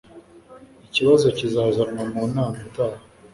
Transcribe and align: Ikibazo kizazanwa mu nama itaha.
Ikibazo 0.85 1.25
kizazanwa 1.37 2.03
mu 2.11 2.21
nama 2.33 2.57
itaha. 2.67 3.01